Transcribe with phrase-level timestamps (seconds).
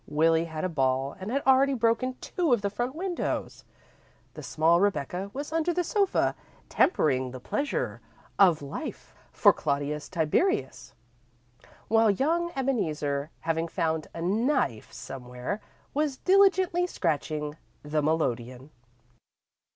[0.07, 3.65] Willie had a ball and had already broken two of the front windows.
[4.33, 6.33] The small Rebecca was under the sofa,
[6.69, 8.01] tempering the pleasure
[8.39, 10.95] of life for Claudius Tiberius,
[11.87, 15.61] while young Ebeneezer, having found a knife somewhere,
[15.93, 18.71] was diligently scratching the melodeon.